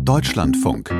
[0.00, 0.90] Deutschlandfunk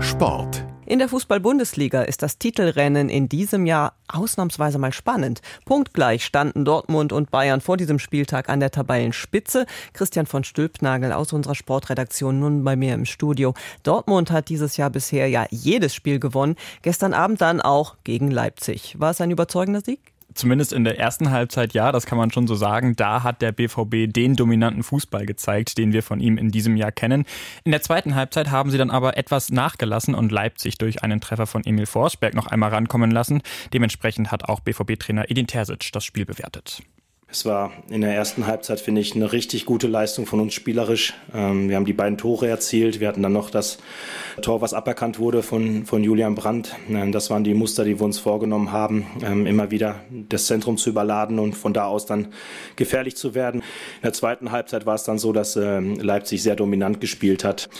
[0.00, 5.40] Sport in der Fußball-Bundesliga ist das Titelrennen in diesem Jahr ausnahmsweise mal spannend.
[5.64, 9.66] Punktgleich standen Dortmund und Bayern vor diesem Spieltag an der Tabellenspitze.
[9.92, 13.54] Christian von Stülpnagel aus unserer Sportredaktion nun bei mir im Studio.
[13.82, 16.56] Dortmund hat dieses Jahr bisher ja jedes Spiel gewonnen.
[16.82, 18.96] Gestern Abend dann auch gegen Leipzig.
[18.98, 20.11] War es ein überzeugender Sieg?
[20.34, 22.96] Zumindest in der ersten Halbzeit ja, das kann man schon so sagen.
[22.96, 26.92] Da hat der BVB den dominanten Fußball gezeigt, den wir von ihm in diesem Jahr
[26.92, 27.24] kennen.
[27.64, 31.46] In der zweiten Halbzeit haben sie dann aber etwas nachgelassen und Leipzig durch einen Treffer
[31.46, 33.42] von Emil Forsberg noch einmal rankommen lassen.
[33.72, 36.82] Dementsprechend hat auch BVB-Trainer Edin Terzic das Spiel bewertet.
[37.32, 41.14] Es war in der ersten Halbzeit, finde ich, eine richtig gute Leistung von uns spielerisch.
[41.32, 43.00] Ähm, wir haben die beiden Tore erzielt.
[43.00, 43.78] Wir hatten dann noch das
[44.42, 46.76] Tor, was aberkannt wurde von, von Julian Brandt.
[46.90, 50.76] Ähm, das waren die Muster, die wir uns vorgenommen haben, ähm, immer wieder das Zentrum
[50.76, 52.28] zu überladen und von da aus dann
[52.76, 53.62] gefährlich zu werden.
[53.62, 57.70] In der zweiten Halbzeit war es dann so, dass Leipzig sehr dominant gespielt hat.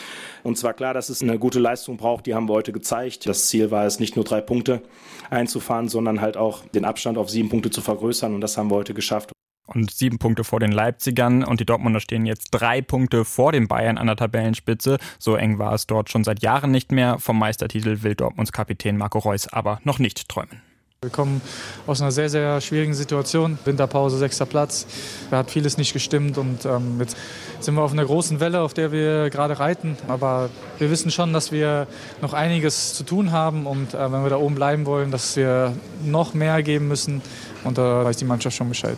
[0.42, 3.28] Und zwar klar, dass es eine gute Leistung braucht, die haben wir heute gezeigt.
[3.28, 4.80] Das Ziel war es, nicht nur drei Punkte
[5.28, 8.34] einzufahren, sondern halt auch den Abstand auf sieben Punkte zu vergrößern.
[8.34, 9.32] Und das haben wir heute geschafft
[9.74, 13.68] und sieben Punkte vor den Leipzigern und die Dortmunder stehen jetzt drei Punkte vor den
[13.68, 14.98] Bayern an der Tabellenspitze.
[15.18, 17.18] So eng war es dort schon seit Jahren nicht mehr.
[17.18, 20.62] Vom Meistertitel will Dortmunds Kapitän Marco Reus aber noch nicht träumen.
[21.02, 21.40] Wir kommen
[21.88, 23.58] aus einer sehr, sehr schwierigen Situation.
[23.64, 24.86] Winterpause, sechster Platz.
[25.32, 27.16] Da hat vieles nicht gestimmt und ähm, jetzt
[27.58, 29.96] sind wir auf einer großen Welle, auf der wir gerade reiten.
[30.06, 31.88] Aber wir wissen schon, dass wir
[32.20, 35.74] noch einiges zu tun haben und äh, wenn wir da oben bleiben wollen, dass wir
[36.04, 37.20] noch mehr geben müssen.
[37.64, 38.96] Und da weiß die Mannschaft schon Bescheid.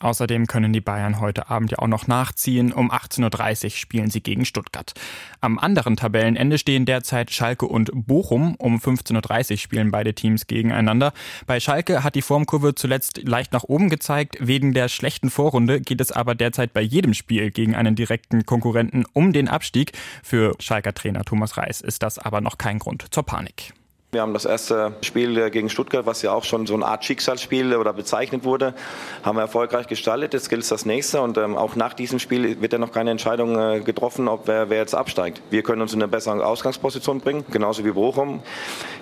[0.00, 2.72] Außerdem können die Bayern heute Abend ja auch noch nachziehen.
[2.72, 4.94] Um 18.30 Uhr spielen sie gegen Stuttgart.
[5.42, 8.54] Am anderen Tabellenende stehen derzeit Schalke und Bochum.
[8.56, 11.12] Um 15.30 Uhr spielen beide Teams gegeneinander.
[11.46, 14.38] Bei Schalke hat die Formkurve zuletzt leicht nach oben gezeigt.
[14.40, 19.04] Wegen der schlechten Vorrunde geht es aber derzeit bei jedem Spiel gegen einen direkten Konkurrenten
[19.12, 19.92] um den Abstieg.
[20.22, 23.74] Für Schalker Trainer Thomas Reis ist das aber noch kein Grund zur Panik.
[24.12, 27.76] Wir haben das erste Spiel gegen Stuttgart, was ja auch schon so eine Art Schicksalsspiel
[27.76, 28.74] oder bezeichnet wurde,
[29.22, 30.34] haben wir erfolgreich gestaltet.
[30.34, 33.12] Jetzt gilt es das nächste und ähm, auch nach diesem Spiel wird ja noch keine
[33.12, 35.40] Entscheidung äh, getroffen, ob wer, wer, jetzt absteigt.
[35.50, 38.42] Wir können uns in eine bessere Ausgangsposition bringen, genauso wie Bochum.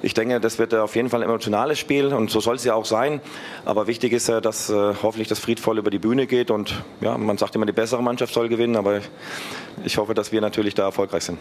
[0.03, 2.65] Ich denke, das wird äh, auf jeden Fall ein emotionales Spiel und so soll es
[2.65, 3.23] ja auch sein.
[3.65, 7.17] Aber wichtig ist ja, dass äh, hoffentlich das friedvoll über die Bühne geht und ja,
[7.17, 9.01] man sagt immer, die bessere Mannschaft soll gewinnen, aber
[9.87, 11.39] ich hoffe, dass wir natürlich da erfolgreich sind.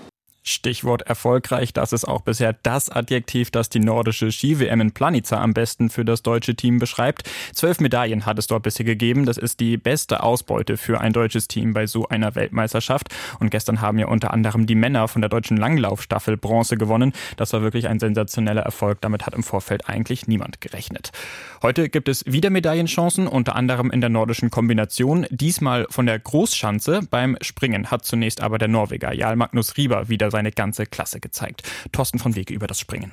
[0.47, 5.53] Stichwort erfolgreich, das ist auch bisher das Adjektiv, das die nordische Ski-WM in Planica am
[5.53, 7.29] besten für das deutsche Team beschreibt.
[7.53, 9.25] Zwölf Medaillen hat es dort bisher gegeben.
[9.25, 13.09] Das ist die beste Ausbeute für ein deutsches Team bei so einer Weltmeisterschaft.
[13.39, 17.13] Und gestern haben ja unter anderem die Männer von der deutschen Langlaufstaffel Bronze gewonnen.
[17.35, 19.01] Das war wirklich ein sensationeller Erfolg.
[19.01, 21.11] Damit hat im Vorfeld eigentlich niemand gerechnet.
[21.61, 25.25] Heute gibt es wieder Medaillenchancen, unter anderem in der nordischen Kombination.
[25.29, 27.01] Diesmal von der Großschanze.
[27.09, 31.63] Beim Springen hat zunächst aber der Norweger Jarl Magnus Rieber wieder seine ganze Klasse gezeigt.
[31.91, 33.11] Thorsten von Wege über das Springen.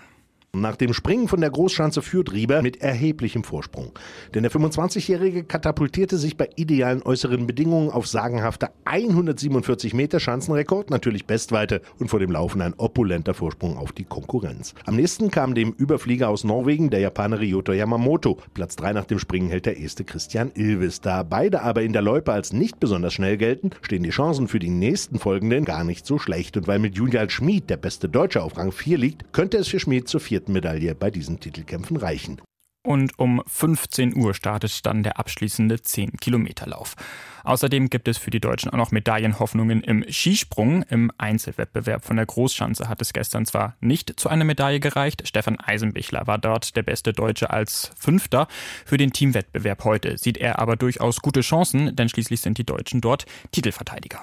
[0.55, 3.91] Nach dem Springen von der Großschanze führt Rieber mit erheblichem Vorsprung.
[4.35, 11.27] Denn der 25-Jährige katapultierte sich bei idealen äußeren Bedingungen auf sagenhafte 147 Meter Schanzenrekord, natürlich
[11.27, 14.75] Bestweite und vor dem Laufen ein opulenter Vorsprung auf die Konkurrenz.
[14.87, 18.39] Am nächsten kam dem Überflieger aus Norwegen, der Japaner Ryota Yamamoto.
[18.55, 21.01] Platz 3 nach dem Springen hält der erste Christian Ilves.
[21.01, 24.61] Da beide aber in der Loipe als nicht besonders schnell gelten, stehen die Chancen für
[24.61, 26.57] die nächsten Folgenden gar nicht so schlecht.
[26.57, 29.81] Und weil mit Julian Schmid der beste Deutsche auf Rang 4 liegt, könnte es für
[29.81, 32.41] Schmid zur vierten Medaille bei diesen Titelkämpfen reichen.
[32.87, 36.97] Und um 15 Uhr startet dann der abschließende 10-Kilometer-Lauf.
[37.43, 40.82] Außerdem gibt es für die Deutschen auch noch Medaillenhoffnungen im Skisprung.
[40.91, 45.27] Im Einzelwettbewerb von der Großschanze hat es gestern zwar nicht zu einer Medaille gereicht.
[45.27, 48.49] Stefan Eisenbichler war dort der beste Deutsche als Fünfter.
[48.84, 53.00] Für den Teamwettbewerb heute sieht er aber durchaus gute Chancen, denn schließlich sind die Deutschen
[53.00, 54.21] dort Titelverteidiger.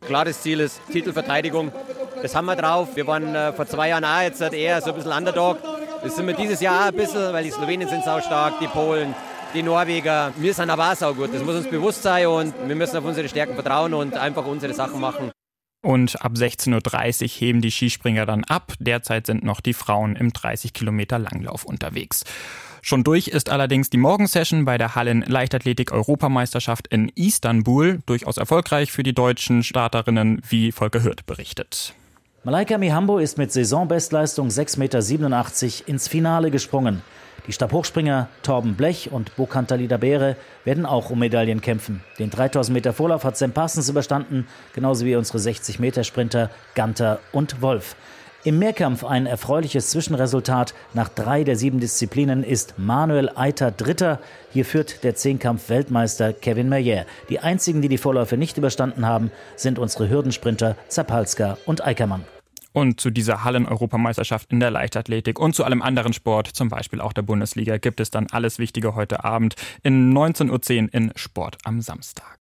[0.00, 1.70] Klares Ziel ist Titelverteidigung.
[2.22, 2.88] Das haben wir drauf.
[2.94, 5.58] Wir waren äh, vor zwei Jahren auch jetzt eher so ein bisschen Underdog.
[6.02, 9.14] Das sind wir dieses Jahr ein bisschen, weil die Slowenen sind sau stark, die Polen,
[9.54, 10.32] die Norweger.
[10.36, 11.32] Wir sind aber auch sau gut.
[11.32, 14.74] Das muss uns bewusst sein und wir müssen auf unsere Stärken vertrauen und einfach unsere
[14.74, 15.30] Sachen machen.
[15.82, 18.74] Und ab 16.30 Uhr heben die Skispringer dann ab.
[18.78, 22.24] Derzeit sind noch die Frauen im 30 Kilometer Langlauf unterwegs.
[22.82, 28.00] Schon durch ist allerdings die Morgensession bei der Hallen Leichtathletik Europameisterschaft in Istanbul.
[28.06, 31.94] Durchaus erfolgreich für die deutschen Starterinnen, wie Volker Hürth berichtet.
[32.42, 37.02] Malaika Mihambo ist mit Saisonbestleistung 6,87 Meter ins Finale gesprungen.
[37.46, 42.02] Die Stabhochspringer Torben Blech und Bokantalida Beere werden auch um Medaillen kämpfen.
[42.18, 47.18] Den 3000 Meter Vorlauf hat Sam Parsons überstanden, genauso wie unsere 60 Meter Sprinter Ganter
[47.32, 47.94] und Wolf.
[48.42, 50.72] Im Mehrkampf ein erfreuliches Zwischenresultat.
[50.94, 54.18] Nach drei der sieben Disziplinen ist Manuel Eiter Dritter.
[54.50, 57.04] Hier führt der Zehnkampf-Weltmeister Kevin Mayer.
[57.28, 62.24] Die einzigen, die die Vorläufe nicht überstanden haben, sind unsere Hürdensprinter Zapalska und Eickermann.
[62.72, 67.12] Und zu dieser Hallen-Europameisterschaft in der Leichtathletik und zu allem anderen Sport, zum Beispiel auch
[67.12, 71.82] der Bundesliga, gibt es dann alles Wichtige heute Abend in 19.10 Uhr in Sport am
[71.82, 72.40] Samstag.